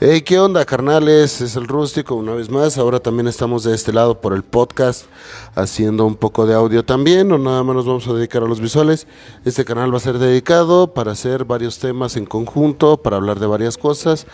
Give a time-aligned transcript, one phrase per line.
[0.00, 1.40] Hey, ¿qué onda, carnales?
[1.40, 2.78] Es el rústico una vez más.
[2.78, 5.06] Ahora también estamos de este lado por el podcast,
[5.54, 7.28] haciendo un poco de audio también.
[7.28, 9.06] No nada más nos vamos a dedicar a los visuales.
[9.44, 13.46] Este canal va a ser dedicado para hacer varios temas en conjunto, para hablar de
[13.46, 14.26] varias cosas.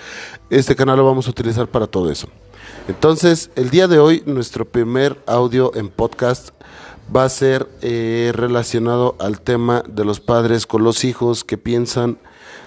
[0.49, 2.29] Este canal lo vamos a utilizar para todo eso.
[2.89, 6.51] Entonces, el día de hoy, nuestro primer audio en podcast
[7.15, 12.19] va a ser eh, relacionado al tema de los padres con los hijos, que piensan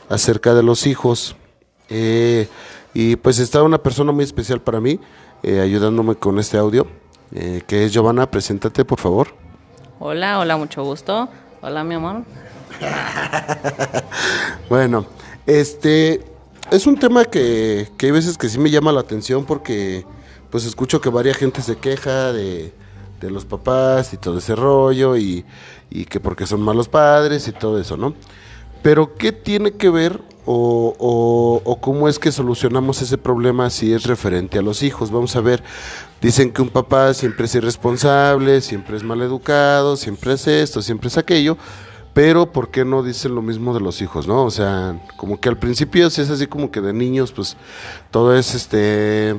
[0.10, 1.36] acerca de los hijos.
[1.90, 2.48] Eh,
[2.94, 5.00] y pues está una persona muy especial para mí,
[5.42, 6.88] eh, ayudándome con este audio,
[7.34, 8.30] eh, que es Giovanna.
[8.30, 9.30] Preséntate, por favor.
[10.00, 11.30] Hola, hola, mucho gusto.
[11.62, 12.24] Hola, mi amor.
[14.70, 15.06] Bueno,
[15.46, 16.24] este
[16.72, 20.06] es un tema que, que hay veces que sí me llama la atención porque
[20.50, 22.74] pues escucho que varias gente se queja de,
[23.22, 25.46] de los papás y todo ese rollo y,
[25.90, 28.16] y que porque son malos padres y todo eso, ¿no?
[28.82, 34.04] Pero ¿qué tiene que ver o, o- cómo es que solucionamos ese problema si es
[34.04, 35.12] referente a los hijos?
[35.12, 35.64] Vamos a ver,
[36.22, 41.18] dicen que un papá siempre es irresponsable, siempre es maleducado, siempre es esto, siempre es
[41.18, 41.58] aquello,
[42.14, 44.44] pero ¿por qué no dicen lo mismo de los hijos, no?
[44.46, 47.58] O sea, como que al principio si es así como que de niños, pues
[48.12, 49.36] todo es este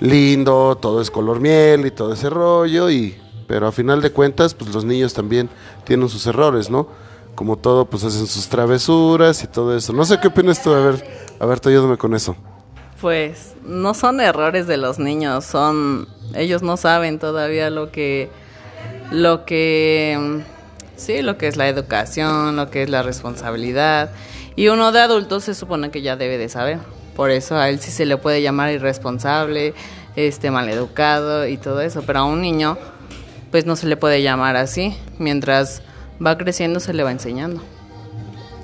[0.00, 4.54] lindo, todo es color miel y todo ese rollo y pero a final de cuentas,
[4.54, 5.48] pues los niños también
[5.84, 6.88] tienen sus errores, ¿no?
[7.36, 9.92] Como todo, pues hacen sus travesuras y todo eso.
[9.92, 11.06] No sé qué opinas tú, a ver,
[11.38, 12.34] a ver, tú ayúdame con eso.
[13.00, 18.30] Pues no son errores de los niños, son ellos no saben todavía lo que
[19.10, 20.42] lo que
[20.96, 24.10] sí, lo que es la educación, lo que es la responsabilidad
[24.56, 26.78] y uno de adultos se supone que ya debe de saber.
[27.14, 29.74] Por eso a él sí se le puede llamar irresponsable,
[30.16, 32.78] este maleducado y todo eso, pero a un niño
[33.50, 35.82] pues no se le puede llamar así, mientras
[36.24, 37.62] va creciendo se le va enseñando.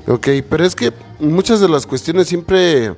[0.07, 2.95] Ok, pero es que muchas de las cuestiones siempre,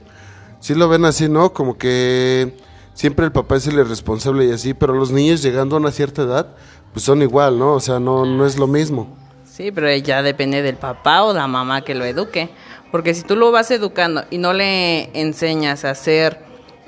[0.61, 1.53] sí lo ven así, ¿no?
[1.53, 2.57] Como que
[2.95, 6.23] siempre el papá es el irresponsable y así, pero los niños llegando a una cierta
[6.23, 6.49] edad,
[6.93, 7.75] pues son igual, ¿no?
[7.75, 9.15] O sea, no, no es lo mismo.
[9.45, 12.51] Sí, pero ya depende del papá o la mamá que lo eduque.
[12.91, 16.39] Porque si tú lo vas educando y no le enseñas a hacer,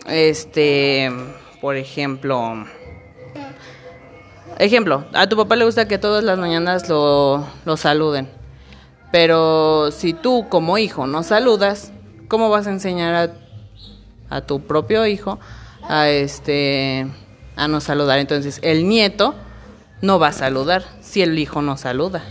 [0.07, 1.11] este,
[1.61, 2.65] por ejemplo,
[4.59, 8.29] ejemplo, a tu papá le gusta que todas las mañanas lo, lo saluden.
[9.13, 11.93] Pero si tú como hijo no saludas,
[12.29, 15.39] ¿cómo vas a enseñar a, a tu propio hijo
[15.89, 17.07] a este
[17.57, 18.19] a no saludar?
[18.19, 19.35] Entonces, el nieto
[20.03, 22.23] no va a saludar si el hijo no saluda.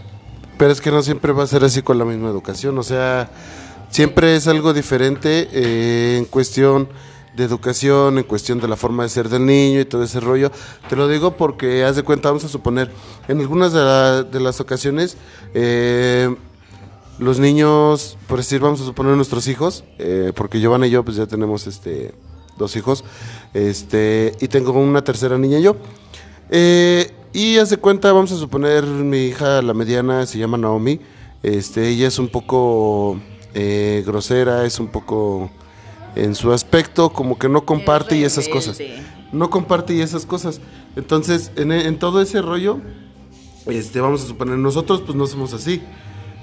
[0.57, 3.29] Pero es que no siempre va a ser así con la misma educación, o sea,
[3.89, 6.87] siempre es algo diferente eh, en cuestión
[7.35, 10.51] de educación, en cuestión de la forma de ser del niño y todo ese rollo.
[10.89, 12.89] Te lo digo porque, haz de cuenta, vamos a suponer,
[13.27, 15.17] en algunas de, la- de las ocasiones,
[15.53, 16.33] eh,
[17.19, 21.17] los niños, por decir, vamos a suponer nuestros hijos, eh, porque Giovanna y yo pues
[21.17, 22.13] ya tenemos este
[22.57, 23.03] dos hijos,
[23.53, 25.75] este, y tengo una tercera niña yo.
[26.49, 31.01] Eh, y hace cuenta, vamos a suponer, mi hija, la mediana, se llama Naomi.
[31.43, 33.19] Este, ella es un poco
[33.53, 35.49] eh, grosera, es un poco
[36.15, 38.79] en su aspecto, como que no comparte y esas cosas.
[39.31, 40.61] No comparte y esas cosas.
[40.95, 42.79] Entonces, en, en todo ese rollo,
[43.67, 45.81] este, vamos a suponer, nosotros pues no somos así.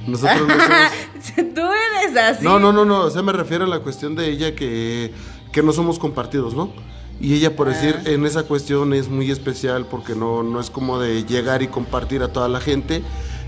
[0.06, 1.54] Nosotros no somos...
[1.54, 2.44] Tú eres así.
[2.44, 5.12] No, no, no, no, o sea, me refiero a la cuestión de ella que,
[5.52, 6.72] que no somos compartidos, ¿no?
[7.20, 10.98] Y ella, por decir, en esa cuestión es muy especial porque no, no es como
[10.98, 13.02] de llegar y compartir a toda la gente.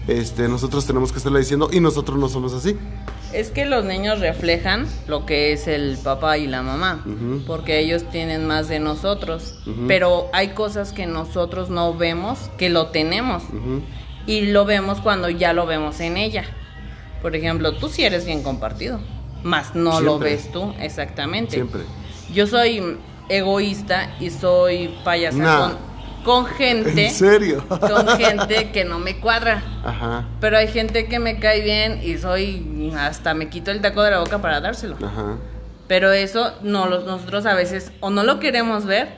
[0.07, 2.77] Este, nosotros tenemos que estarle diciendo y nosotros no somos así.
[3.35, 7.05] Es que los niños reflejan lo que es el papá y la mamá,
[7.47, 9.59] porque ellos tienen más de nosotros,
[9.89, 13.43] pero hay cosas que nosotros no vemos, que lo tenemos,
[14.27, 16.45] y lo vemos cuando ya lo vemos en ella.
[17.23, 19.01] Por ejemplo, tú sí eres bien compartido,
[19.43, 21.55] más no lo ves tú, exactamente.
[21.55, 21.83] Siempre.
[22.33, 25.94] Yo soy egoísta y soy payasa Nah.
[26.25, 27.65] Con, gente, ¿En serio?
[27.69, 29.63] con gente que no me cuadra.
[29.85, 34.03] Ajá, Pero hay gente que me cae bien y soy hasta me quito el taco
[34.03, 34.97] de la boca para dárselo.
[34.97, 35.37] ajá.
[35.87, 39.09] Pero eso no los nosotros a veces o no lo queremos ver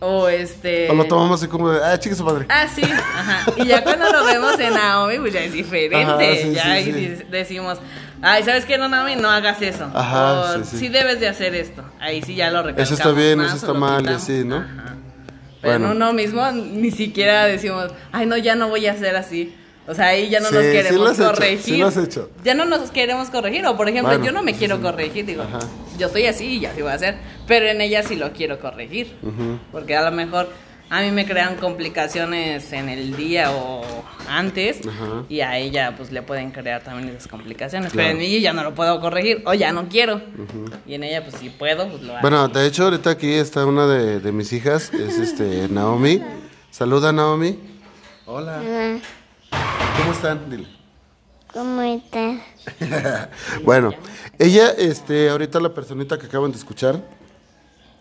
[0.00, 2.46] o este O lo tomamos así como de, ah, chica su padre.
[2.48, 3.50] Ah, sí, ajá.
[3.56, 6.04] Y ya cuando lo vemos en Naomi, pues ya es diferente.
[6.04, 7.22] Ajá, sí, ya sí, sí.
[7.30, 7.78] decimos,
[8.20, 9.16] ay, ¿sabes qué, no, Naomi?
[9.16, 9.90] No hagas eso.
[9.94, 11.82] Ajá, o sí, debes de hacer esto.
[12.00, 14.56] Ahí sí ya lo recalcamos Eso está bien, más eso está mal, y así, ¿no?
[14.56, 14.96] Ajá.
[15.64, 15.90] Pero Bueno.
[15.92, 19.52] en uno mismo ni siquiera decimos, ay, no, ya no voy a hacer así.
[19.86, 21.58] O sea, ahí ya no Sí, nos queremos hecho, corregir.
[21.60, 22.30] sí lo has hecho.
[22.42, 23.66] Ya no nos queremos corregir.
[23.66, 25.58] O por ejemplo, Bueno, yo no me quiero corregir, digo, Ajá.
[25.98, 27.16] yo soy así y así voy a hacer.
[27.46, 29.12] Pero en ella sí lo quiero corregir.
[29.72, 30.48] Porque a lo mejor,
[30.94, 33.82] a mí me crean complicaciones en el día o
[34.28, 35.24] antes Ajá.
[35.28, 37.92] y a ella pues le pueden crear también esas complicaciones.
[37.92, 38.10] Claro.
[38.10, 40.20] Pero en mí ya no lo puedo corregir o ya no quiero.
[40.86, 42.22] Y en ella pues si puedo, pues lo hago.
[42.22, 46.22] Bueno, de hecho, ahorita aquí está una de, de mis hijas, es este Naomi.
[46.70, 47.58] Saluda, Naomi.
[48.26, 48.62] Hola.
[49.98, 50.48] ¿Cómo están?
[50.48, 50.66] Dile.
[51.52, 52.40] ¿Cómo estás?
[53.64, 53.92] Bueno,
[54.38, 57.00] ella, este, ahorita la personita que acaban de escuchar,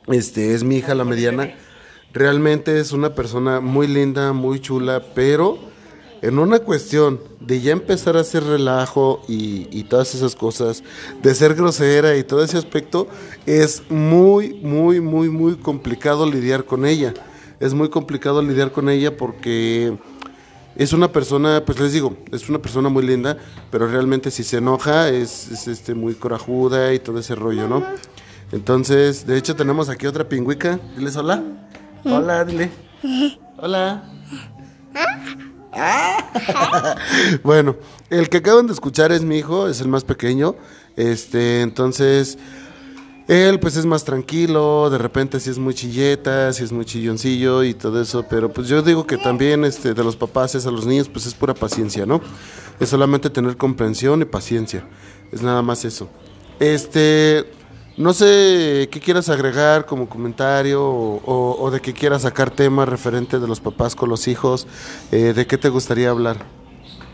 [0.07, 1.53] este, es mi hija, la mediana.
[2.13, 5.57] Realmente es una persona muy linda, muy chula, pero
[6.21, 10.83] en una cuestión de ya empezar a hacer relajo y, y todas esas cosas,
[11.21, 13.07] de ser grosera y todo ese aspecto,
[13.45, 17.13] es muy, muy, muy, muy complicado lidiar con ella.
[17.59, 19.97] Es muy complicado lidiar con ella porque
[20.75, 23.37] es una persona, pues les digo, es una persona muy linda,
[23.71, 27.83] pero realmente si se enoja es, es, este muy corajuda y todo ese rollo, ¿no?
[28.51, 30.79] Entonces, de hecho tenemos aquí otra pingüica.
[30.95, 31.43] Diles hola.
[32.05, 32.69] Hola, dile.
[33.57, 34.03] Hola.
[35.71, 36.95] Ah.
[37.43, 37.77] bueno,
[38.09, 40.55] el que acaban de escuchar es mi hijo, es el más pequeño.
[40.95, 42.37] Este, entonces,
[43.27, 47.63] él pues es más tranquilo, de repente sí es muy chilleta, sí es muy chilloncillo
[47.63, 50.71] y todo eso, pero pues yo digo que también este, de los papás es a
[50.71, 52.21] los niños pues es pura paciencia, ¿no?
[52.79, 54.85] Es solamente tener comprensión y paciencia,
[55.31, 56.09] es nada más eso.
[56.59, 57.45] Este,
[57.97, 62.89] no sé qué quieras agregar como comentario o, o- o de qué quieras sacar temas
[62.89, 64.67] referente de los papás con los hijos,
[65.11, 66.37] eh, de qué te gustaría hablar.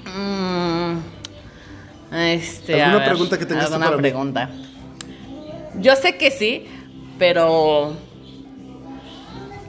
[0.06, 0.98] Mm,
[2.16, 4.02] este, a ¿Alguna ver, pregunta que tengas alguna para mí?
[4.02, 4.50] pregunta.
[5.80, 6.66] Yo sé que sí,
[7.20, 7.94] pero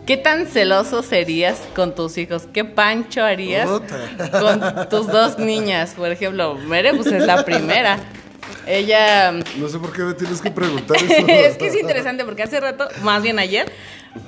[0.07, 2.49] ¿qué tan celoso serías con tus hijos?
[2.53, 4.41] ¿Qué pancho harías Puta.
[4.41, 5.95] con tus dos niñas?
[5.97, 7.99] Por ejemplo, Mere pues es la primera.
[8.71, 11.27] Ella No sé por qué me tienes que preguntar eso.
[11.29, 13.71] es que es interesante porque hace rato, más bien ayer,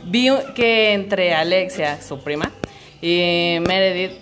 [0.05, 2.51] vi que entre Alexia, su prima,
[3.01, 4.13] y Meredith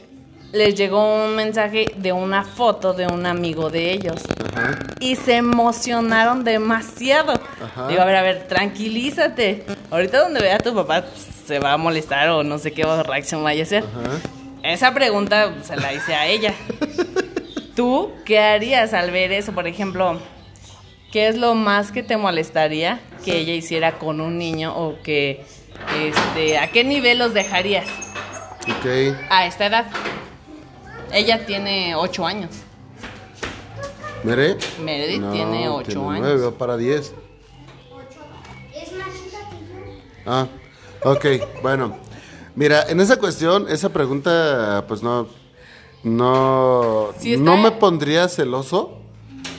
[0.52, 4.20] les llegó un mensaje de una foto de un amigo de ellos.
[4.54, 4.78] Ajá.
[4.98, 7.40] Y se emocionaron demasiado.
[7.62, 7.88] Ajá.
[7.88, 9.64] Digo, a ver, a ver, tranquilízate.
[9.90, 11.04] Ahorita donde vea a tu papá
[11.46, 13.84] se va a molestar o no sé qué reacción vaya a hacer.
[13.84, 14.18] Ajá.
[14.62, 16.54] Esa pregunta se la hice a ella.
[17.76, 19.52] ¿Tú qué harías al ver eso?
[19.52, 20.18] Por ejemplo,
[21.12, 25.44] ¿qué es lo más que te molestaría que ella hiciera con un niño o que,
[26.02, 27.86] este, a qué nivel los dejarías
[28.64, 29.16] Ok.
[29.30, 29.86] a esta edad?
[31.12, 32.50] Ella tiene ocho años.
[34.22, 34.56] ¿Mere?
[34.82, 36.20] Meredith tiene ocho tiene años.
[36.20, 37.14] nueve, va para 10.
[40.26, 40.46] Ah,
[41.02, 41.24] ok,
[41.62, 41.96] bueno.
[42.54, 45.26] Mira, en esa cuestión, esa pregunta, pues no,
[46.02, 48.96] no, está- no me pondría celoso.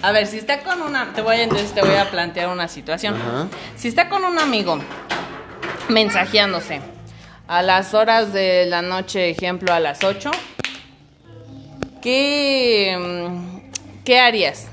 [0.01, 2.67] A ver, si está con una, te voy a, entonces te voy a plantear una
[2.67, 3.15] situación.
[3.15, 3.47] Ajá.
[3.75, 4.79] Si está con un amigo
[5.89, 6.81] mensajeándose
[7.47, 10.31] a las horas de la noche, ejemplo a las 8,
[12.01, 12.97] ¿qué,
[13.29, 14.67] mm, ¿qué harías?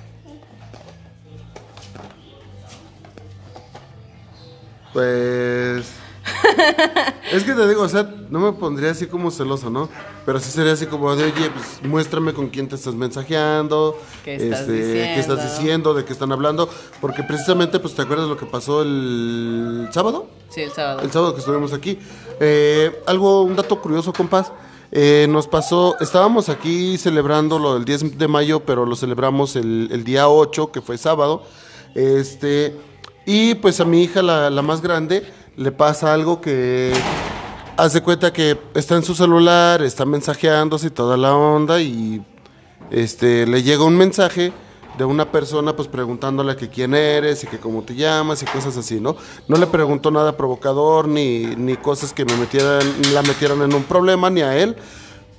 [4.93, 5.93] Pues.
[7.32, 9.88] es que te digo, o sea, no me pondría así como celoso, ¿no?
[10.28, 14.34] Pero sí sería así como de, oye, pues muéstrame con quién te estás mensajeando, ¿Qué
[14.34, 15.54] estás qué estás diciendo?
[15.54, 16.69] diciendo, de qué están hablando,
[17.00, 20.26] porque precisamente, pues, ¿te acuerdas lo que pasó el sábado?
[20.50, 21.00] Sí, el sábado.
[21.00, 21.98] El sábado que estuvimos aquí.
[22.40, 24.52] Eh, algo, un dato curioso, compás.
[24.92, 29.88] Eh, nos pasó, estábamos aquí celebrando lo del 10 de mayo, pero lo celebramos el,
[29.90, 31.42] el día 8, que fue sábado.
[31.94, 32.76] Este,
[33.25, 36.92] y pues a mi hija, la, la más grande, le pasa algo que
[37.78, 42.25] hace cuenta que está en su celular, está mensajeándose toda la onda, y
[42.90, 44.52] este, le llega un mensaje
[44.99, 48.76] de una persona pues preguntándole que quién eres y que cómo te llamas y cosas
[48.76, 49.16] así, ¿no?
[49.47, 52.82] No le preguntó nada provocador ni, ni cosas que me metieran,
[53.14, 54.76] la metieran en un problema ni a él,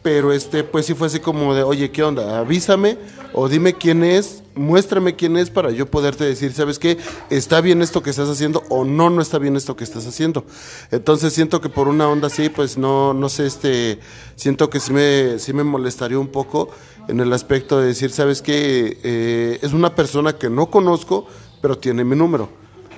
[0.01, 2.39] pero este pues sí fue así como de, oye, ¿qué onda?
[2.39, 2.97] Avísame
[3.33, 6.97] o dime quién es, muéstrame quién es para yo poderte decir, ¿sabes qué?
[7.29, 10.45] ¿Está bien esto que estás haciendo o no, no está bien esto que estás haciendo?
[10.91, 13.99] Entonces siento que por una onda así, pues no, no sé, este,
[14.35, 16.69] siento que sí me, sí me molestaría un poco
[17.07, 18.99] en el aspecto de decir, ¿sabes qué?
[19.03, 21.27] Eh, es una persona que no conozco,
[21.61, 22.49] pero tiene mi número.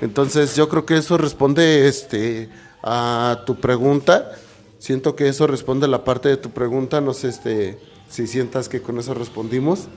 [0.01, 2.49] Entonces yo creo que eso responde este,
[2.83, 4.31] a tu pregunta.
[4.81, 7.01] Siento que eso responde a la parte de tu pregunta.
[7.01, 7.77] No sé este,
[8.09, 9.87] si sientas que con eso respondimos.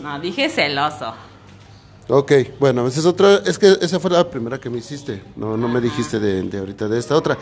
[0.00, 1.12] No, dije celoso.
[2.06, 5.56] Ok, bueno, esa es otra, es que esa fue la primera que me hiciste, no,
[5.56, 7.36] no me dijiste de, de ahorita de esta otra.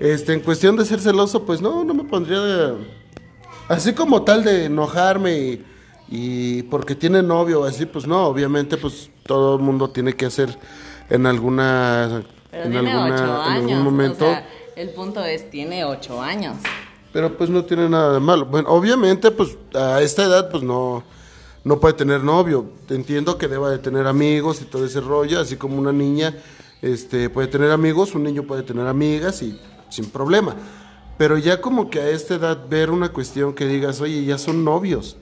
[0.00, 2.74] Este, en cuestión de ser celoso, pues no, no me pondría de,
[3.68, 5.64] así como tal de enojarme y,
[6.08, 10.58] y porque tiene novio, así, pues no, obviamente, pues todo el mundo tiene que hacer
[11.10, 14.24] en alguna, Pero en alguna, algún momento.
[14.24, 14.48] o sea,
[14.78, 16.54] El punto es, tiene ocho años.
[17.12, 18.46] Pero pues no tiene nada de malo.
[18.46, 21.02] Bueno, obviamente, pues a esta edad, pues no,
[21.64, 22.64] no puede tener novio.
[22.88, 26.32] Entiendo que deba de tener amigos y todo ese rollo, así como una niña
[26.80, 29.58] este, puede tener amigos, un niño puede tener amigas y
[29.88, 30.54] sin problema.
[31.16, 34.64] Pero ya como que a esta edad ver una cuestión que digas, oye, ya son
[34.64, 35.16] novios,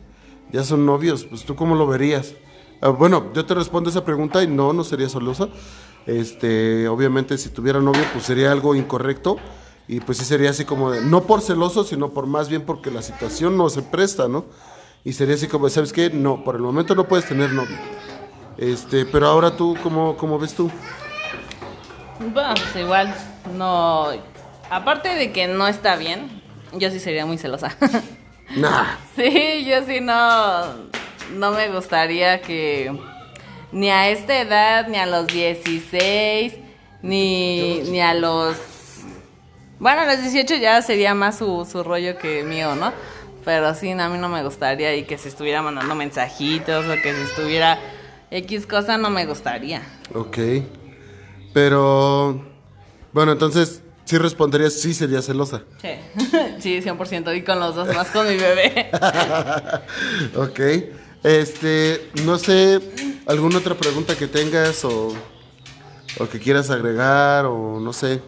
[0.53, 2.35] ya son novios, pues tú cómo lo verías.
[2.83, 5.49] Ah, bueno, yo te respondo esa pregunta y no, no sería celosa.
[6.07, 9.39] Este, obviamente si tuviera novio, pues sería algo incorrecto
[9.89, 12.91] y pues sí sería así como de, no por celoso, sino por más bien porque
[12.91, 14.47] la situación no se presta, ¿no?
[15.05, 16.11] Y sería así como, ¿sabes qué?
[16.11, 17.77] No, por el momento no puedes tener novio.
[18.59, 20.71] Este, pero ahora tú, ¿cómo, cómo ves tú?
[22.19, 23.15] Bueno, pues igual,
[23.57, 24.09] no.
[24.71, 27.77] Aparte de que no está bien, yo sí sería muy celosa.
[28.57, 28.97] Nah.
[29.17, 30.87] sí, yo sí no.
[31.35, 32.97] No me gustaría que.
[33.73, 36.55] Ni a esta edad, ni a los 16,
[37.03, 38.57] ni, ni a los.
[39.79, 42.93] Bueno, a los 18 ya sería más su, su rollo que mío, ¿no?
[43.45, 47.13] Pero sí, a mí no me gustaría y que se estuviera mandando mensajitos o que
[47.13, 47.79] se estuviera
[48.31, 49.83] X cosa no me gustaría.
[50.15, 50.39] Ok.
[51.53, 52.45] Pero,
[53.13, 55.63] bueno, entonces, sí responderías, sí sería celosa.
[55.81, 55.91] Sí,
[56.59, 58.91] sí, 100% y con los dos más con mi bebé.
[60.35, 60.61] ok.
[61.27, 62.81] Este, no sé,
[63.27, 65.09] ¿alguna otra pregunta que tengas o,
[66.21, 68.23] o que quieras agregar o no sé?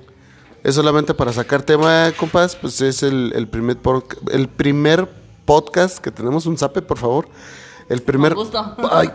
[0.64, 5.08] Es solamente para sacar tema, compas, pues es el, el primer, por- el primer
[5.44, 7.28] podcast que tenemos, un zape, por favor.
[7.88, 8.34] El primer.
[8.90, 9.10] Ay,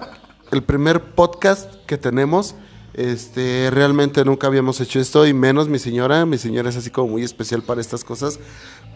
[0.51, 2.55] el primer podcast que tenemos.
[2.93, 6.25] Este, realmente nunca habíamos hecho esto y menos mi señora.
[6.25, 8.39] Mi señora es así como muy especial para estas cosas,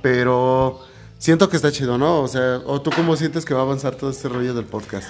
[0.02, 0.80] pero
[1.18, 2.20] siento que está chido, ¿no?
[2.22, 5.10] O sea, ¿o tú cómo sientes que va a avanzar todo este rollo del podcast?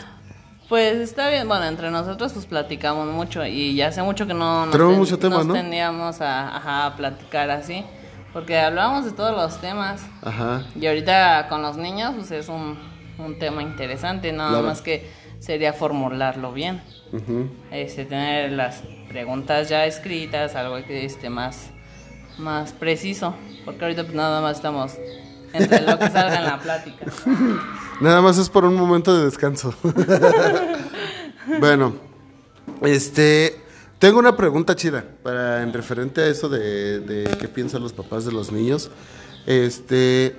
[0.69, 4.65] Pues está bien, bueno, entre nosotros pues platicamos mucho y ya hace mucho que no
[4.65, 5.53] nos, ten- mucho tema, nos ¿no?
[5.53, 7.85] tendíamos a, ajá, a platicar así,
[8.33, 10.65] porque hablábamos de todos los temas Ajá.
[10.75, 12.77] y ahorita con los niños pues es un,
[13.17, 14.67] un tema interesante, nada Claro.
[14.67, 15.09] más que
[15.39, 16.81] sería formularlo bien,
[17.13, 17.49] ujú.
[17.71, 21.69] este, tener las preguntas ya escritas, algo que esté más,
[22.37, 24.95] más preciso, porque ahorita pues nada más estamos
[25.57, 27.05] entre lo que salga en la plática.
[28.01, 29.73] Nada más es por un momento de descanso.
[31.59, 31.95] bueno,
[32.81, 33.61] este,
[33.99, 38.25] tengo una pregunta chida para en referente a eso de, de qué piensan los papás
[38.25, 38.91] de los niños.
[39.45, 40.35] Este,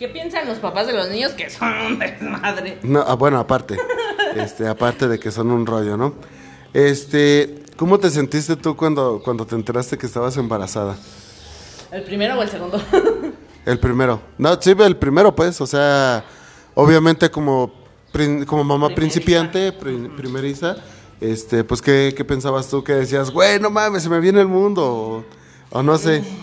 [0.00, 2.78] ¿Qué piensan los papás de los niños que son un desmadre?
[2.82, 3.76] no, ah, bueno, aparte,
[4.34, 6.14] este, aparte de que son un rollo, ¿no?
[6.72, 10.96] Este, ¿cómo te sentiste tú cuando, cuando te enteraste que estabas embarazada?
[11.92, 12.80] ¿El primero o el segundo?
[13.66, 14.20] El primero.
[14.38, 15.60] No, sí, el primero, pues.
[15.60, 16.24] O sea,
[16.74, 17.72] obviamente como,
[18.12, 18.96] prin- como mamá Primeriza.
[19.20, 20.76] principiante, pri- primeriza,
[21.20, 22.82] este, pues, ¿qué, ¿qué pensabas tú?
[22.82, 24.84] Que decías, güey, no mames, se me viene el mundo.
[24.84, 25.24] O,
[25.78, 26.22] o no sé.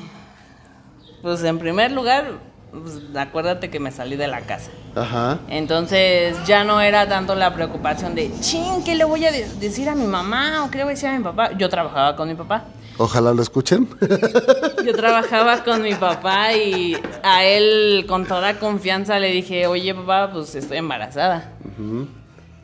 [1.22, 2.40] Pues en primer lugar,
[2.72, 4.70] pues, acuérdate que me salí de la casa.
[4.96, 5.40] Ajá.
[5.50, 9.90] Entonces ya no era tanto la preocupación de, ching, ¿qué le voy a de- decir
[9.90, 11.52] a mi mamá o qué le voy a decir a mi papá?
[11.58, 12.66] Yo trabajaba con mi papá.
[12.98, 13.88] Ojalá lo escuchen.
[14.86, 20.32] Yo trabajaba con mi papá y a él con toda confianza le dije, oye papá,
[20.32, 21.54] pues estoy embarazada.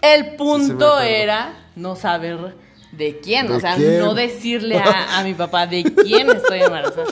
[0.02, 2.56] El punto era no saber
[2.92, 4.00] de quién, ¿De o sea, quién?
[4.00, 7.08] no decirle a, a mi papá de quién estoy embarazada.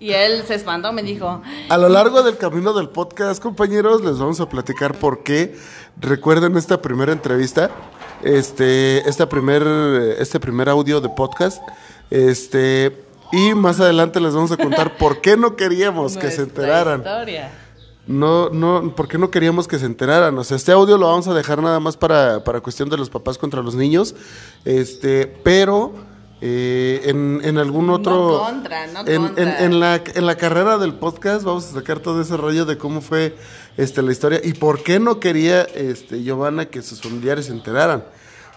[0.00, 4.18] Y él se espantó, me dijo, A lo largo del camino del podcast, compañeros, les
[4.18, 5.54] vamos a platicar por qué.
[6.00, 7.70] Recuerden esta primera entrevista,
[8.24, 9.62] este, esta primer,
[10.18, 11.62] este primer audio de podcast,
[12.16, 12.94] este,
[13.32, 17.00] y más adelante les vamos a contar por qué no queríamos que se "Nuestra enteraran.
[17.00, 17.50] historia".
[18.06, 20.36] No, no, ¿por qué no queríamos que se enteraran?
[20.36, 23.08] O sea, este audio lo vamos a dejar nada más para, para cuestión de los
[23.08, 24.14] papás contra los niños,
[24.64, 25.92] este, pero
[26.40, 28.40] eh, en, en algún No otro...
[28.44, 29.64] contra, no en, en- contra.
[29.64, 33.00] en la, en la carrera del podcast vamos a sacar todo ese rollo de cómo
[33.00, 33.36] fue
[33.76, 38.04] este, la historia y por qué no quería este, Giovanna que sus familiares se enteraran.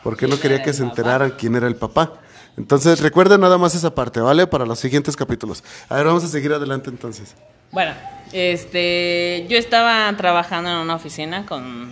[0.04, 0.90] ¿Por qué no ¿Quién quería que se papá?
[0.92, 2.14] enteraran quién era el papá?
[2.58, 4.48] Entonces, recuerden nada más esa parte, ¿vale?
[4.48, 5.64] Para los siguientes capítulos.
[5.90, 7.36] A ver, vamos a seguir adelante entonces.
[7.72, 7.94] Bueno,
[8.32, 11.92] este, yo estaba trabajando en una oficina con,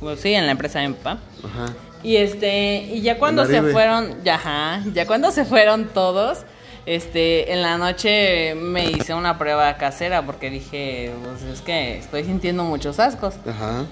[0.00, 1.18] pues sí, en la empresa de mi papá.
[1.42, 1.72] Ajá.
[2.02, 6.40] Y este, y ya cuando se fueron, ya, ajá, ya cuando se fueron todos,
[6.84, 12.24] este, en la noche me hice una prueba casera porque dije, pues es que estoy
[12.24, 13.36] sintiendo muchos ascos.
[13.48, 13.86] Ajá.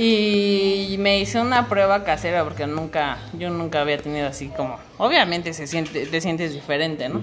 [0.00, 5.52] Y me hice una prueba casera porque nunca, yo nunca había tenido así como, obviamente
[5.52, 7.20] se siente, te sientes diferente, ¿no?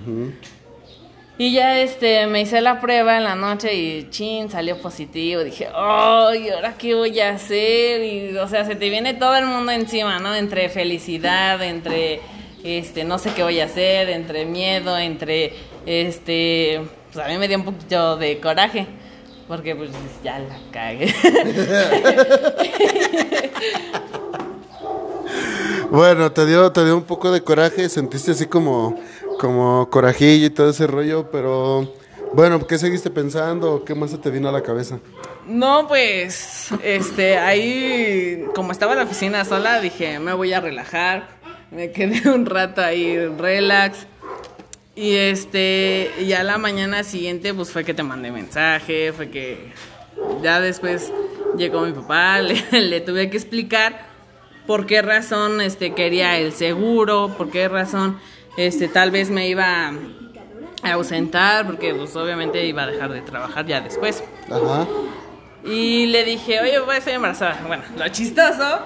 [1.37, 5.43] Y ya este, me hice la prueba en la noche y chin, salió positivo.
[5.45, 8.03] Dije, ay, ¿ahora qué voy a hacer?
[8.03, 10.35] Y, o sea, se te viene todo el mundo encima, ¿no?
[10.35, 12.19] Entre felicidad, entre,
[12.61, 15.53] este, no sé qué voy a hacer, entre miedo, entre,
[15.85, 16.81] este,
[17.13, 18.85] pues a mí me dio un poquito de coraje.
[19.47, 19.91] Porque pues
[20.23, 21.13] ya la cagué.
[25.91, 28.99] Bueno, te dio, te dio un poco de coraje, sentiste así como,
[29.39, 31.93] como corajillo y todo ese rollo, pero
[32.33, 33.85] bueno, ¿qué seguiste pensando?
[33.85, 34.99] ¿Qué más se te vino a la cabeza?
[35.47, 41.27] No, pues, este, ahí, como estaba en la oficina sola, dije, me voy a relajar.
[41.71, 44.07] Me quedé un rato ahí, relax.
[44.95, 49.73] Y este, ya la mañana siguiente, pues fue que te mandé mensaje, fue que
[50.41, 51.11] ya después
[51.57, 54.07] llegó mi papá, le, le tuve que explicar
[54.65, 58.19] por qué razón este quería el seguro, por qué razón
[58.57, 59.91] este tal vez me iba
[60.81, 64.23] a ausentar, porque pues obviamente iba a dejar de trabajar ya después.
[64.49, 64.87] Ajá.
[65.65, 67.59] Y le dije, oye, voy a estar embarazada.
[67.65, 68.79] Bueno, lo chistoso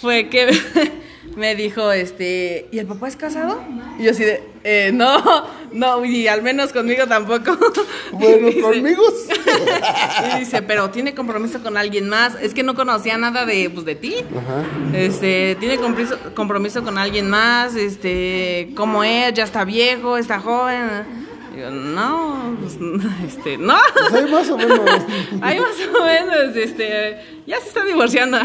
[0.00, 0.50] fue que
[1.36, 3.62] me dijo, este, ¿y el papá es casado?
[3.98, 7.56] Y yo así de, eh, no, no, y al menos conmigo tampoco.
[8.12, 9.02] Bueno, dice- conmigo
[10.34, 12.34] y dice, pero tiene compromiso con alguien más.
[12.40, 14.16] Es que no conocía nada de, pues, de ti.
[14.36, 14.96] Ajá.
[14.96, 19.32] Este, tiene compromiso, compromiso con alguien más, este, ¿cómo es?
[19.34, 21.20] Ya está viejo, está joven.
[21.70, 22.78] No, pues,
[23.26, 23.76] este, no.
[24.10, 24.80] Pues ahí más o menos.
[25.40, 28.38] Ahí más o menos, este, ya se está divorciando.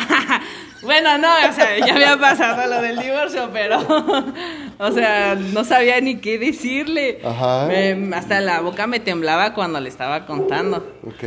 [0.81, 3.79] bueno, no, o sea, ya había pasado lo del divorcio, pero,
[4.79, 7.19] o sea, no sabía ni qué decirle.
[7.23, 7.67] Ajá.
[7.67, 10.77] Me- hasta la boca me temblaba cuando le estaba contando.
[11.05, 11.23] Ok.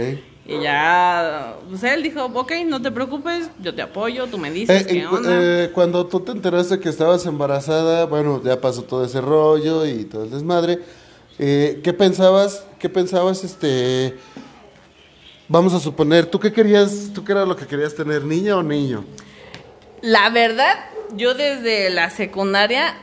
[0.51, 4.83] Y ya, pues él dijo, ok, no te preocupes, yo te apoyo, tú me dices
[4.83, 5.29] Eh, qué cu- onda.
[5.33, 10.05] eh, cuando tú te enteraste que estabas embarazada, bueno, ya pasó todo ese rollo y
[10.05, 10.79] todo el desmadre.
[11.39, 12.65] eh, ¿Qué pensabas?
[12.79, 13.45] ¿Qué pensabas?
[13.45, 14.17] Este,
[15.49, 17.11] vamos a suponer, ¿tú qué querías?
[17.15, 19.05] ¿Tú qué era lo que querías tener, niña o niño?
[20.01, 20.77] La verdad,
[21.15, 22.95] yo desde la secundaria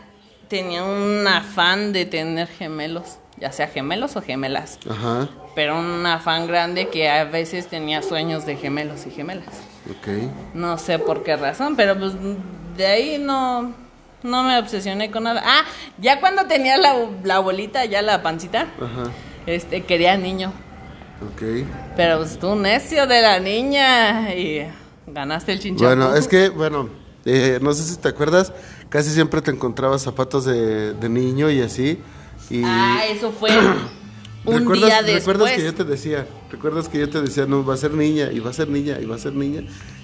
[0.47, 5.27] tenía un afán de tener gemelos, ya sea gemelos o gemelas, Ajá.
[5.55, 9.47] pero un afán grande que a veces tenía sueños de gemelos y gemelas.
[9.89, 10.07] Ok.
[10.53, 12.13] No sé por qué razón, pero pues
[12.77, 13.73] de ahí no,
[14.23, 15.41] no me obsesioné con nada.
[15.45, 15.61] Ah,
[15.99, 19.11] ya cuando tenía la, la bolita, ya la pancita, Ajá.
[19.45, 20.51] este, quería niño.
[21.21, 21.65] Ok.
[21.95, 24.67] Pero pues tú necio de la niña y
[25.07, 25.87] ganaste el chinchón.
[25.87, 26.89] Bueno, es que, bueno,
[27.25, 28.53] eh, no sé si te acuerdas,
[28.89, 31.99] casi siempre te encontrabas zapatos de, de niño y así.
[32.49, 33.49] Y Ah, eso fue
[34.45, 35.37] un ¿Recuerdas, día después.
[35.37, 36.27] ¿Recuerdas que yo te decía?
[36.51, 38.99] ¿Recuerdas que yo te decía, no, va a ser niña, y va a ser niña,
[39.01, 39.63] y va a ser niña?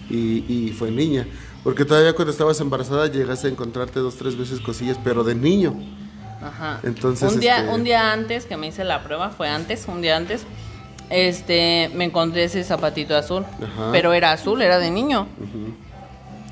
[0.10, 1.28] Y, y fue niña.
[1.64, 5.76] Porque todavía cuando estabas embarazada llegaste a encontrarte dos, tres veces cosillas, pero de niño.
[6.42, 6.80] Ajá.
[6.82, 10.02] Entonces, un día, este- un día antes que me hice la prueba, fue antes, un
[10.02, 10.42] día antes,
[11.12, 13.90] este, me encontré ese zapatito azul, Ajá.
[13.92, 15.28] pero era azul, era de niño.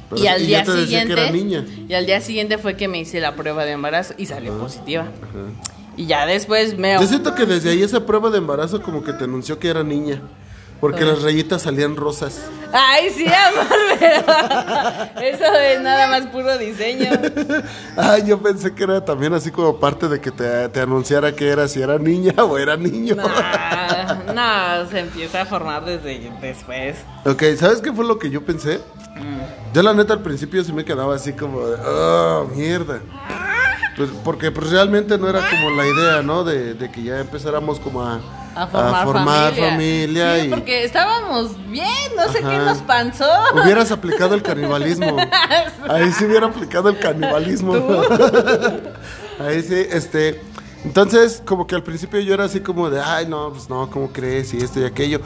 [0.10, 1.66] Pero- y al ya día siguiente, que era niña.
[1.88, 5.08] y al día siguiente fue que me hice la prueba de embarazo y salió positiva.
[5.98, 9.14] Y ya después me Yo siento que desde ahí esa prueba de embarazo como que
[9.14, 10.22] te anunció que era niña.
[10.80, 12.42] Porque las rayitas salían rosas.
[12.72, 13.68] Ay, sí, amor,
[14.00, 17.10] pero eso es nada más puro diseño.
[17.98, 21.50] Ay, yo pensé que era también así como parte de que te, te anunciara que
[21.50, 23.16] era si era niña o era niño.
[23.16, 23.28] No,
[24.34, 26.98] no, se empieza a formar desde después.
[27.26, 28.80] Ok, ¿sabes qué fue lo que yo pensé?
[29.74, 33.02] Yo la neta al principio sí me quedaba así como de, oh, mierda.
[33.98, 36.44] Pues porque pues realmente no era como la idea, ¿no?
[36.46, 38.22] De, de que ya empezáramos como a,
[38.56, 39.70] A formar, familia.
[39.70, 42.66] familia Sí, y porque estábamos bien, no sé qué Ajá.
[42.66, 43.26] nos pasó.
[43.54, 45.18] hubieras aplicado el canibalismo.
[45.90, 47.74] Ahí sí hubiera aplicado el canibalismo.
[49.40, 50.42] Ahí sí, este...
[50.86, 54.14] Entonces, como que al principio yo era así como de, ay, no, pues no, ¿cómo
[54.14, 54.54] crees?
[54.54, 55.20] Y esto y aquello.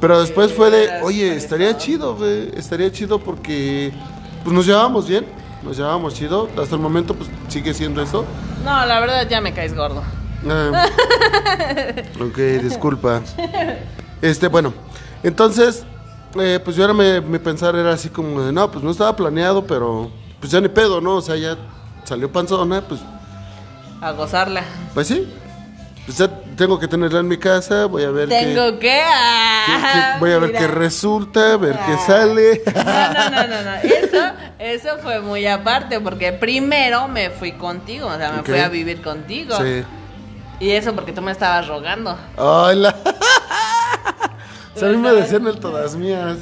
[0.00, 3.92] Pero después fue de, oye, estaría chido, güey, estaría chido porque
[4.42, 5.24] pues nos llevábamos bien,
[5.62, 6.48] nos llevábamos chido.
[6.60, 8.24] Hasta el momento, pues sigue siendo eso.
[8.64, 10.02] No, la verdad ya me caes gordo.
[10.48, 10.86] Ah,
[12.20, 13.22] ok, disculpa.
[14.22, 14.72] Este, bueno,
[15.22, 15.84] entonces,
[16.40, 19.14] eh, pues yo ahora me, mi pensar era así como de, no, pues no estaba
[19.16, 21.16] planeado, pero pues ya ni pedo, ¿no?
[21.16, 21.56] O sea, ya
[22.04, 23.00] salió panzona, pues,
[24.00, 24.62] A gozarla.
[24.94, 25.28] pues sí.
[26.06, 29.02] Pues ya tengo que tenerla en mi casa, voy a ver Tengo que.
[29.04, 32.04] ah, voy a ver qué resulta, ver qué Ah.
[32.06, 32.62] sale.
[32.64, 33.76] No, no, no, no, no.
[33.82, 38.68] Eso, eso fue muy aparte, porque primero me fui contigo, o sea, me fui a
[38.68, 39.56] vivir contigo.
[39.56, 39.82] Sí.
[40.60, 42.16] Y eso porque tú me estabas rogando.
[42.36, 42.94] Hola.
[44.74, 46.36] O sea, a mí me decían el todas mías.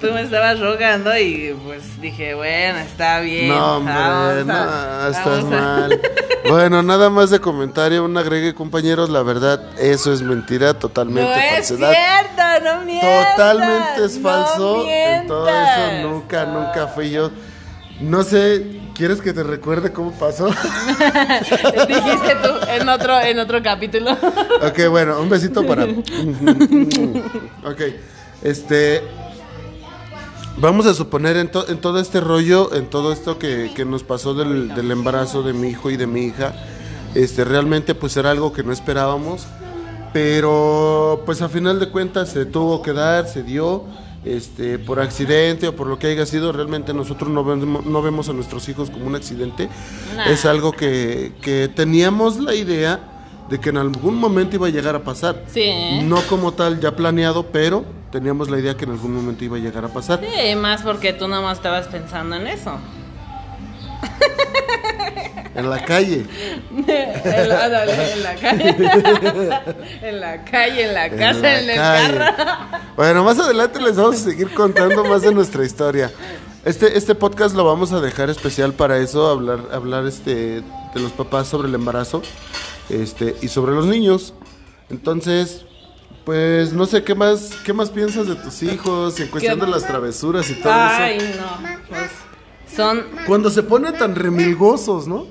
[0.00, 3.48] Tú me estabas rogando y pues dije, bueno, está bien.
[3.48, 6.00] No, hombre, vamos no, a- estás a- mal.
[6.46, 11.34] Bueno, nada más de comentario, un agregue, compañeros, la verdad, eso es mentira, totalmente No
[11.34, 11.90] es falsedad.
[11.90, 13.30] cierto, no mientas.
[13.36, 14.84] Totalmente es no falso.
[14.86, 17.30] en todo eso nunca, nunca fui yo.
[17.98, 20.46] No sé, ¿quieres que te recuerde cómo pasó?
[21.88, 24.12] Dijiste tú en otro, en otro capítulo.
[24.62, 25.84] ok, bueno, un besito para.
[27.64, 27.80] ok,
[28.42, 29.02] este.
[30.56, 34.04] Vamos a suponer en, to- en todo este rollo, en todo esto que, que nos
[34.04, 36.52] pasó del, del embarazo de mi hijo y de mi hija,
[37.16, 39.46] este, realmente pues era algo que no esperábamos,
[40.12, 43.82] pero pues a final de cuentas se tuvo que dar, se dio,
[44.24, 48.28] este, por accidente o por lo que haya sido, realmente nosotros no vemos, no vemos
[48.28, 49.68] a nuestros hijos como un accidente,
[50.16, 50.30] Nah.
[50.30, 53.00] es algo que, que teníamos la idea
[53.50, 55.44] de que en algún momento iba a llegar a pasar.
[55.48, 55.70] Sí.
[56.04, 59.60] No como tal ya planeado, pero teníamos la idea que en algún momento iba a
[59.60, 60.20] llegar a pasar.
[60.22, 62.72] Sí, más porque tú nada más estabas pensando en eso.
[65.54, 66.26] En la calle.
[66.70, 68.68] en, la, ándale, en la calle.
[70.02, 72.18] en la calle, en la en casa, la en, el calle.
[72.18, 72.78] carro.
[72.96, 76.10] Bueno, más adelante les vamos a seguir contando más de nuestra historia.
[76.64, 81.12] Este, este podcast lo vamos a dejar especial para eso, hablar, hablar este, de los
[81.12, 82.22] papás sobre el embarazo
[82.88, 84.32] este, y sobre los niños.
[84.88, 85.66] Entonces,
[86.24, 89.86] pues no sé qué más, qué más piensas de tus hijos en cuestión de las
[89.86, 91.40] travesuras y todo Ay, eso.
[91.40, 91.78] no.
[91.88, 92.10] Pues,
[92.74, 95.26] son, Cuando se ponen tan remilgosos, ¿no?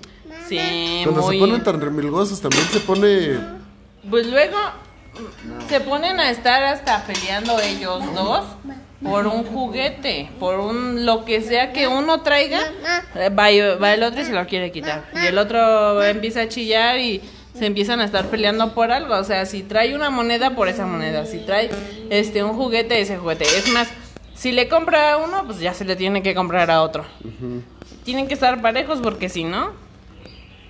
[0.60, 1.36] Sí, Cuando muy...
[1.36, 3.38] se ponen tan remilgosos también se pone
[4.10, 4.58] Pues luego
[5.70, 8.46] se ponen a estar hasta peleando ellos dos
[9.04, 12.62] por un juguete, por un lo que sea que uno traiga,
[13.38, 13.50] va
[13.94, 15.04] el otro y se lo quiere quitar.
[15.22, 17.22] Y el otro empieza a chillar y
[17.54, 19.16] se empiezan a estar peleando por algo.
[19.16, 21.26] O sea, si trae una moneda, por esa moneda.
[21.26, 21.70] Si trae
[22.10, 23.44] este un juguete, ese juguete.
[23.44, 23.90] Es más,
[24.36, 27.06] si le compra a uno, pues ya se le tiene que comprar a otro.
[28.04, 29.72] Tienen que estar parejos porque si no,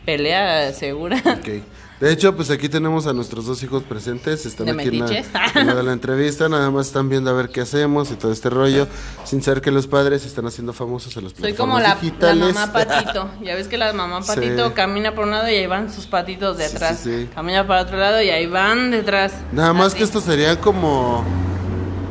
[0.06, 1.18] pelea segura.
[1.26, 1.64] Ok.
[2.00, 4.46] De hecho, pues aquí tenemos a nuestros dos hijos presentes.
[4.46, 5.28] Están ¿De aquí en la, metiches?
[5.56, 6.50] en la de la entrevista.
[6.50, 8.88] Nada más están viendo a ver qué hacemos y todo este rollo.
[9.24, 11.96] Sin saber que los padres están haciendo famosos en las Soy como la,
[12.36, 13.30] mamá patito.
[13.42, 14.74] Ya ves que la mamá patito Sí.
[14.74, 17.00] camina por un lado y ahí van sus patitos detrás.
[17.00, 17.30] sí, sí.
[17.34, 19.34] Camina para otro lado y ahí van detrás.
[19.54, 19.98] Nada más Así.
[20.00, 21.24] que estos serían como.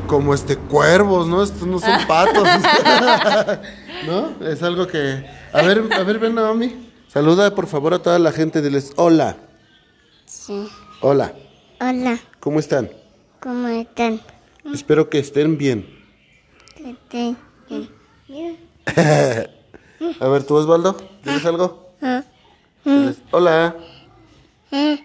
[0.06, 1.42] Como este cuervos, ¿no?
[1.42, 2.46] Estos no son patos.
[4.06, 4.46] ¿No?
[4.46, 5.24] Es algo que.
[5.52, 6.91] A ver, a ver, ven Naomi.
[7.12, 8.62] Saluda por favor a toda la gente.
[8.62, 9.36] Diles hola.
[10.24, 10.68] Sí.
[11.00, 11.34] Hola.
[11.80, 12.90] Hola, ¿Cómo están?
[13.40, 14.20] ¿cómo están?
[14.72, 15.86] Espero que estén bien.
[16.76, 17.36] Estén
[18.28, 18.56] bien.
[20.20, 21.90] A ver, tú Osvaldo, ¿tienes algo?
[22.84, 23.76] Diles, Hola.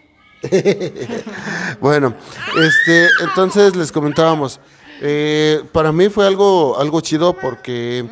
[1.82, 2.16] bueno,
[2.58, 4.60] este, entonces les comentábamos.
[5.02, 8.08] eh, para mí fue algo, algo chido porque,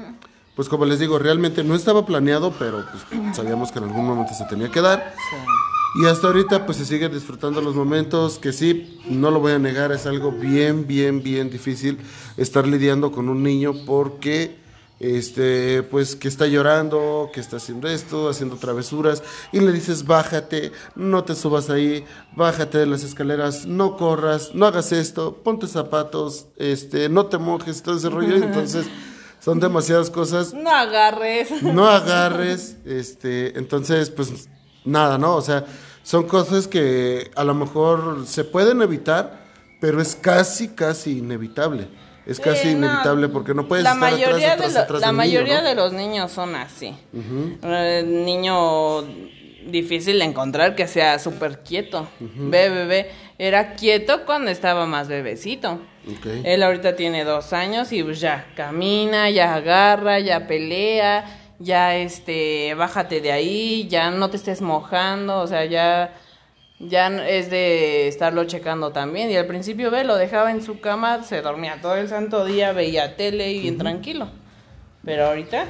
[0.55, 4.33] pues como les digo, realmente no estaba planeado, pero pues, sabíamos que en algún momento
[4.33, 5.13] se tenía que dar.
[6.01, 9.59] Y hasta ahorita pues se siguen disfrutando los momentos que sí, no lo voy a
[9.59, 11.99] negar, es algo bien, bien, bien difícil
[12.35, 14.57] estar lidiando con un niño porque
[14.99, 20.73] este pues que está llorando, que está haciendo esto, haciendo travesuras y le dices bájate,
[20.95, 22.03] no te subas ahí,
[22.35, 27.83] bájate de las escaleras, no corras, no hagas esto, ponte zapatos, este, no te mojes,
[27.83, 28.85] todo ese rollo, entonces
[29.45, 31.62] son demasiadas cosas No agarres.
[31.62, 34.49] no agarres, este, entonces, pues
[34.84, 35.36] nada, ¿no?
[35.36, 35.63] O sea,
[36.03, 39.45] son cosas que a lo mejor se pueden evitar,
[39.79, 41.88] pero es casi, casi inevitable.
[42.25, 45.01] Es casi no, inevitable porque no puedes la estar mayoría atrás, atrás, de lo- atrás
[45.01, 45.67] La del niño, mayoría ¿no?
[45.69, 46.95] de los niños son así.
[47.13, 49.03] Eh, niño
[49.67, 52.08] difícil de encontrar que sea súper quieto.
[52.19, 53.12] Ve, bebé.
[53.38, 55.79] Era quieto cuando estaba más bebecito.
[56.43, 61.25] Él ahorita tiene dos años y pues ya camina, ya agarra, ya pelea,
[61.59, 66.13] ya este, bájate de ahí, ya no te estés mojando, o sea, ya,
[66.79, 69.31] ya es de estarlo checando también.
[69.31, 72.71] Y al principio ve, lo dejaba en su cama, se dormía todo el santo día,
[72.71, 74.27] veía tele y bien tranquilo.
[75.03, 75.65] Pero ahorita,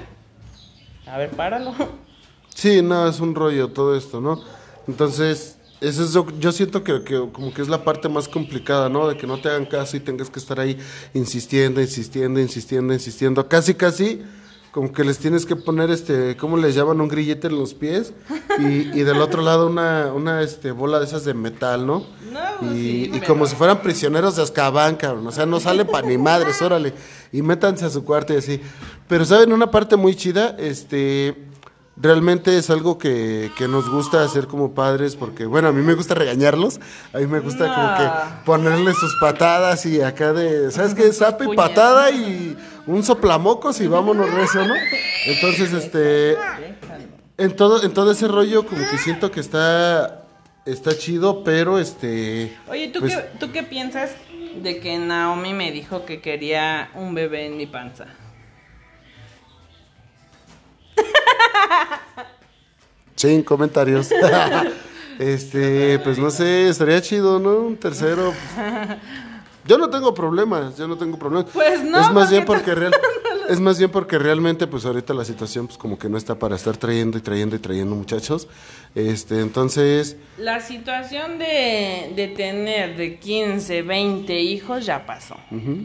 [1.07, 1.73] a ver, páralo.
[2.53, 4.41] Sí, no, es un rollo todo esto, ¿no?
[4.87, 9.07] Entonces, eso es yo siento que, que como que es la parte más complicada, ¿no?
[9.07, 10.77] De que no te hagan caso y tengas que estar ahí
[11.13, 13.47] insistiendo, insistiendo, insistiendo, insistiendo.
[13.47, 14.23] Casi, casi,
[14.71, 16.99] como que les tienes que poner, este, ¿cómo les llaman?
[16.99, 18.13] Un grillete en los pies
[18.59, 22.05] y, y del otro lado una, una este, bola de esas de metal, ¿no?
[22.31, 25.25] No, y, sí, y como si fueran prisioneros de Azkaban, cabrón.
[25.27, 26.93] O sea, no sale pa' ni madres, órale.
[27.31, 28.59] Y métanse a su cuarto y así.
[29.07, 29.53] Pero, ¿saben?
[29.53, 31.35] Una parte muy chida, este...
[31.97, 35.93] Realmente es algo que, que nos gusta hacer como padres porque, bueno, a mí me
[35.93, 36.81] gusta regañarlos,
[37.13, 41.03] a mí me gusta como que ponerle sus patadas y acá de, ¿sabes qué?
[41.37, 41.55] Puñal.
[41.55, 44.73] patada y un soplamocos y vámonos recio, ¿no?
[45.25, 46.35] Entonces, este,
[47.37, 50.25] en todo, en todo ese rollo como que siento que está,
[50.65, 52.57] está chido, pero este...
[52.67, 54.11] Oye, ¿tú, pues, qué, ¿tú qué piensas
[54.61, 58.07] de que Naomi me dijo que quería un bebé en mi panza?
[63.15, 64.09] Sin comentarios.
[65.19, 67.57] este, pues no sé, estaría chido, ¿no?
[67.57, 68.33] Un tercero.
[68.55, 68.97] pues.
[69.67, 71.49] Yo no tengo problemas, yo no tengo problemas.
[71.51, 72.93] Pues no, Es más bien porque real,
[73.49, 76.55] es más bien porque realmente pues ahorita la situación pues como que no está para
[76.55, 78.47] estar trayendo y trayendo y trayendo muchachos.
[78.93, 85.35] Este, entonces, La situación de, de tener de 15, 20 hijos ya pasó.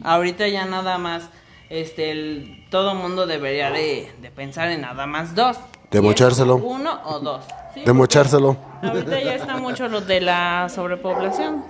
[0.02, 1.30] Ahorita ya nada más,
[1.70, 5.56] este, el- todo mundo debería de, de pensar en nada más dos.
[5.90, 6.56] De mochárselo.
[6.56, 7.44] Uno o dos.
[7.74, 7.82] ¿sí?
[7.84, 8.56] de mochárselo.
[8.82, 11.64] Ahorita ya está mucho lo de la sobrepoblación.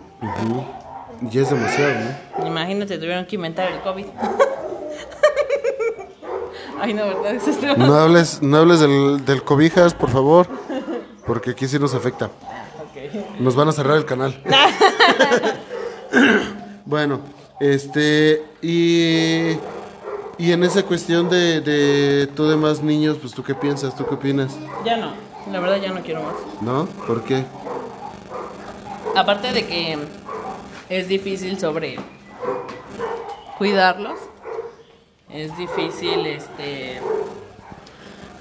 [1.31, 1.95] Y es demasiado,
[2.39, 2.47] ¿no?
[2.47, 4.07] Imagínate, tuvieron que inventar el COVID.
[6.81, 7.35] Ay, no, ¿verdad?
[7.35, 10.47] Es No hables, no hables del, del cobijas, por favor,
[11.27, 12.31] porque aquí sí nos afecta.
[13.39, 14.43] Nos van a cerrar el canal.
[16.87, 17.21] bueno,
[17.61, 19.57] este, y,
[20.41, 24.07] y en esa cuestión de, de tú de más niños, pues tú qué piensas, tú
[24.07, 25.13] qué opinas, Ya no,
[25.53, 26.35] la verdad ya no quiero más.
[26.63, 26.87] ¿no?
[27.07, 27.45] ¿Por qué?
[29.15, 29.99] Aparte de que
[30.89, 31.99] es difícil sobre
[33.59, 34.19] cuidarlos,
[35.29, 37.03] es difícil este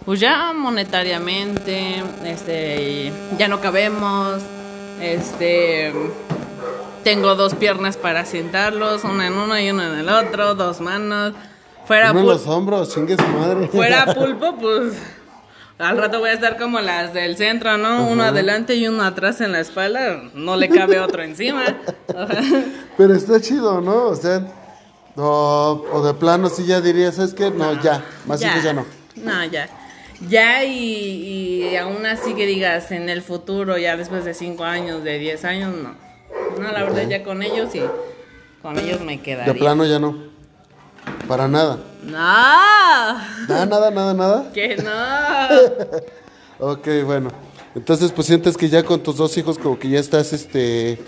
[0.05, 4.41] pues ya monetariamente, este ya no cabemos,
[5.01, 5.91] este
[7.03, 11.33] tengo dos piernas para sentarlos, una en uno y una en el otro, dos manos.
[11.89, 13.67] Fuera Uno en pul- los hombros, chingue su madre.
[13.67, 14.93] fuera pulpo, pues
[15.79, 18.05] al rato voy a estar como las del centro, ¿no?
[18.07, 21.63] Uno adelante y uno atrás en la espalda, no le cabe otro encima.
[22.95, 24.05] Pero está chido, ¿no?
[24.09, 24.45] O sea,
[25.15, 27.49] o, o de plano sí ya dirías, ¿sabes qué?
[27.49, 28.85] No, ya, más hijos ya no.
[29.15, 29.67] No, ya.
[30.27, 35.03] Ya y, y aún así que digas en el futuro, ya después de 5 años,
[35.03, 35.95] de 10 años, no.
[36.61, 37.81] No, la verdad ya con ellos y
[38.61, 39.53] con ellos me De quedaría.
[39.55, 40.37] plano ya no.
[41.29, 41.77] Para nada.
[42.03, 44.51] No, Nada, nada, nada, nada.
[44.51, 44.91] que no.
[46.71, 47.29] Ok, bueno.
[47.75, 50.99] Entonces, pues sientes que ya con tus dos hijos como que ya estás, este,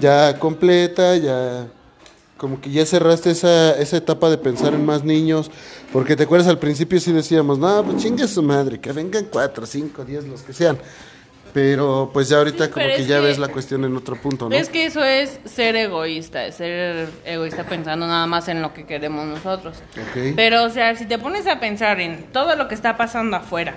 [0.00, 1.66] ya completa, ya,
[2.38, 5.50] como que ya cerraste esa, esa etapa de pensar en más niños,
[5.92, 9.66] porque te acuerdas al principio sí decíamos, no, pues chingue su madre, que vengan cuatro,
[9.66, 10.78] cinco, diez, los que sean.
[11.56, 14.46] Pero pues ya ahorita Sí, como que ya que- ves la cuestión en otro punto,
[14.50, 14.54] ¿no?
[14.54, 18.84] Es que eso es ser egoísta, es ser egoísta pensando nada más en lo que
[18.84, 19.78] queremos nosotros.
[20.36, 23.72] Pero, o sea, si te pones a pensar en todo lo que está pasando afuera,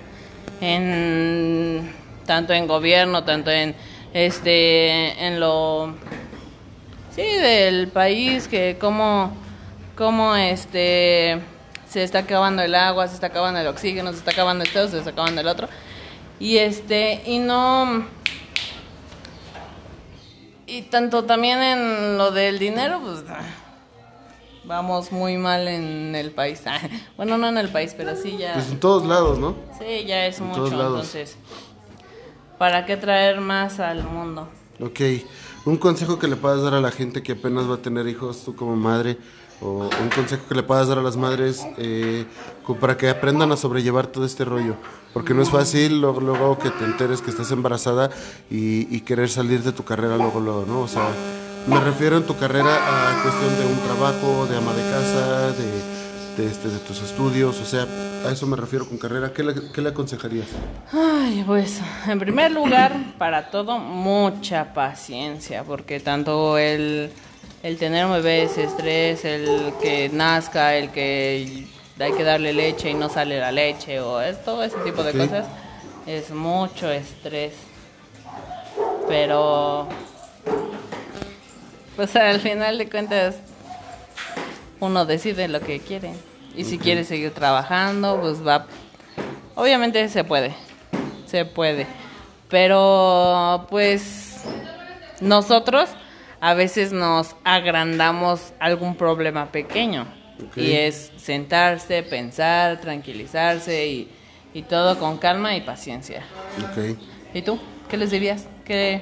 [0.59, 1.89] en
[2.25, 3.73] tanto en gobierno, tanto en
[4.13, 5.93] este, en lo,
[7.15, 9.31] sí, del país, que cómo,
[9.95, 11.39] cómo este,
[11.89, 14.97] se está acabando el agua, se está acabando el oxígeno, se está acabando esto, se
[14.97, 15.69] está acabando el otro,
[16.39, 18.06] y este, y no,
[20.67, 23.41] y tanto también en lo del dinero, pues ah,
[24.63, 26.62] vamos muy mal en el país.
[26.65, 26.80] Ah,
[27.17, 28.54] Bueno, no en el país, pero sí ya.
[28.54, 29.56] Pues en todos lados, ¿no?
[29.80, 30.58] Sí, ya es en mucho.
[30.60, 30.93] todos lados.
[31.15, 31.38] Entonces,
[32.58, 34.47] ¿para qué traer más al mundo?
[34.82, 34.99] Ok,
[35.65, 38.43] un consejo que le puedas dar a la gente que apenas va a tener hijos,
[38.45, 39.17] tú como madre,
[39.62, 42.26] o un consejo que le puedas dar a las madres eh,
[42.80, 44.76] para que aprendan a sobrellevar todo este rollo,
[45.13, 48.10] porque no es fácil luego, luego que te enteres que estás embarazada
[48.50, 50.82] y, y querer salir de tu carrera luego, luego, ¿no?
[50.82, 51.10] O sea,
[51.67, 56.43] me refiero en tu carrera a cuestión de un trabajo, de ama de casa, de,
[56.43, 57.86] de, este, de tus estudios, o sea,
[58.26, 59.34] a eso me refiero con carrera.
[59.34, 60.48] ¿Qué le, qué le aconsejarías?
[60.91, 67.12] Ay, pues, en primer lugar, para todo, mucha paciencia, porque tanto el,
[67.63, 71.65] el tener un bebé es estrés, el que nazca, el que
[72.00, 75.13] hay que darle leche y no sale la leche, o es todo ese tipo de
[75.13, 75.45] cosas,
[76.06, 77.54] es mucho estrés.
[79.08, 79.88] Pero,
[81.95, 83.36] pues al final de cuentas,
[84.80, 86.13] uno decide lo que quiere.
[86.56, 88.65] Y si quiere seguir trabajando, pues va.
[89.56, 90.54] Obviamente se puede.
[91.26, 91.86] Se puede.
[92.50, 94.43] Pero, pues,
[95.19, 95.89] nosotros
[96.41, 100.08] a veces nos agrandamos algún problema pequeño.
[100.47, 100.58] Ok.
[100.58, 104.10] Y es sentarse, pensar, tranquilizarse y,
[104.54, 106.23] y todo con calma y paciencia.
[106.71, 106.97] Ok.
[107.34, 107.60] ¿Y tú?
[107.89, 108.47] ¿Qué les dirías?
[108.63, 109.02] ¿Qué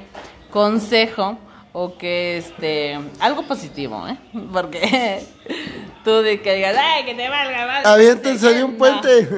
[0.50, 1.38] consejo
[1.74, 4.18] o qué este algo positivo, eh?
[4.52, 5.24] Porque
[6.04, 7.94] tú de que digas, "Ay, que te valga, valga".
[7.94, 8.78] Aviéntense de un No.
[8.78, 9.28] puente.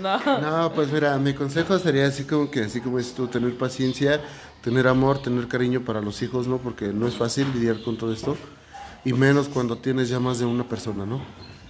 [0.00, 0.18] No.
[0.40, 4.20] No, pues mira, mi consejo sería así como que, así como dices tú, tener paciencia,
[4.62, 6.58] tener amor, tener cariño para los hijos, ¿no?
[6.58, 8.36] Porque no es fácil lidiar con todo esto.
[9.04, 11.20] Y menos cuando tienes ya más de una persona, ¿no?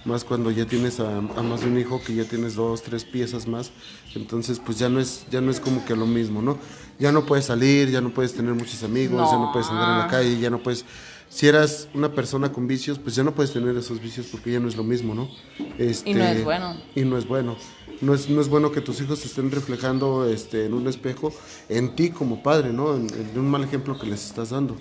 [0.05, 3.05] Más cuando ya tienes a, a más de un hijo, que ya tienes dos, tres
[3.05, 3.71] piezas más.
[4.15, 6.57] Entonces, pues ya no es, ya no es como que lo mismo, ¿no?
[6.99, 9.51] Ya no puedes salir, ya no puedes tener muchos amigos, ya No.
[9.51, 10.85] puedes andar en la calle, ya no puedes
[11.29, 14.59] si eras una persona con vicios, pues ya no puedes tener esos vicios porque ya
[14.59, 15.29] no es lo mismo, ¿no?
[15.77, 16.77] Este, Y no es bueno.
[16.95, 17.57] Y no es bueno.
[18.01, 21.33] No es, no es bueno que tus hijos estén reflejando este, en un espejo
[21.69, 22.95] en ti como padre, ¿no?
[22.95, 24.75] En, en un mal ejemplo que les estás dando.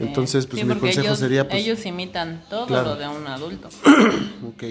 [0.00, 2.90] Entonces, pues Sí, mi consejo ellos, sería, pues, ellos imitan todo Claro.
[2.90, 3.68] lo de un adulto.
[4.48, 4.64] Ok.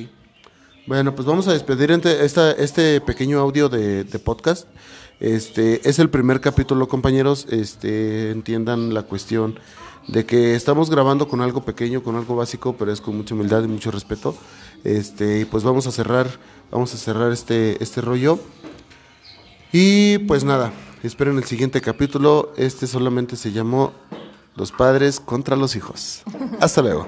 [0.85, 4.67] Bueno, pues vamos a despedir esta, este pequeño audio de, de podcast.
[5.23, 7.47] Este es el primer capítulo, compañeros.
[7.49, 9.57] Este entiendan la cuestión
[10.09, 13.63] de que estamos grabando con algo pequeño, con algo básico, pero es con mucha humildad
[13.63, 14.35] y mucho respeto.
[14.83, 16.27] Este, y pues vamos a cerrar,
[16.69, 18.37] vamos a cerrar este, este rollo.
[19.71, 22.51] Y pues nada, esperen el siguiente capítulo.
[22.57, 23.93] Este solamente se llamó
[24.57, 26.23] Los padres contra los hijos.
[26.59, 27.07] Hasta luego.